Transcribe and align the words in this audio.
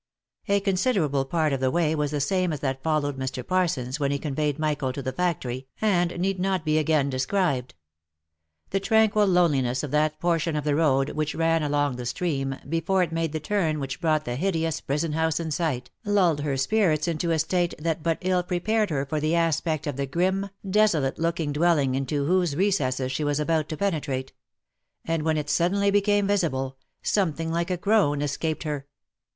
A 0.47 0.59
considerable 0.59 1.25
part 1.25 1.53
of 1.53 1.59
the 1.59 1.69
way 1.69 1.93
was 1.93 2.09
the 2.09 2.19
same 2.19 2.51
as 2.51 2.61
that 2.61 2.81
followed 2.81 3.19
by 3.19 3.23
Mr. 3.23 3.45
Parsons 3.45 3.99
when 3.99 4.09
he 4.09 4.17
conveyed 4.17 4.57
Michael 4.57 4.91
to 4.91 5.01
the 5.03 5.11
factory, 5.13 5.67
and 5.79 6.19
need 6.19 6.39
not 6.39 6.65
be 6.65 6.79
again 6.79 7.07
described. 7.07 7.75
The 8.71 8.79
tranquil 8.79 9.27
loneliness 9.27 9.83
of 9.83 9.91
that 9.91 10.19
portion 10.19 10.55
of 10.55 10.63
the 10.63 10.73
road 10.73 11.11
which 11.11 11.35
ran 11.35 11.61
along 11.61 11.97
the 11.97 12.07
stream, 12.07 12.55
before 12.67 13.03
it 13.03 13.11
made 13.11 13.31
the 13.31 13.39
turn 13.39 13.79
which 13.79 14.01
brought 14.01 14.25
the 14.25 14.37
hideous 14.37 14.81
prison 14.81 15.11
house 15.11 15.39
in 15.39 15.51
sight, 15.51 15.91
lulled 16.03 16.41
her 16.41 16.57
spirits 16.57 17.07
into 17.07 17.29
a 17.29 17.37
state 17.37 17.75
that 17.77 18.01
but 18.01 18.17
ill 18.21 18.41
prepared 18.41 18.89
her 18.89 19.05
for 19.05 19.19
the 19.19 19.35
aspect 19.35 19.85
of 19.85 19.97
the 19.97 20.07
grim, 20.07 20.49
desolate 20.67 21.19
looking 21.19 21.53
dwelling 21.53 21.93
into 21.93 22.25
whose 22.25 22.55
recesses 22.55 23.11
she 23.11 23.23
was 23.23 23.39
about 23.39 23.69
to 23.69 23.77
penetrate; 23.77 24.33
and 25.05 25.21
when 25.21 25.37
it 25.37 25.47
suddenly 25.47 25.91
became 25.91 26.25
visible, 26.25 26.75
something 27.03 27.51
like 27.51 27.69
a 27.69 27.77
groan 27.77 28.23
escaped 28.23 28.63
her. 28.63 28.87